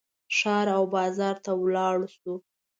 [0.37, 2.33] ښار او بازار ته ولاړ شو.